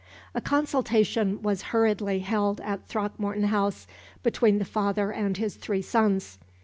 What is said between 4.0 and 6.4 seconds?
between the father and his three sons.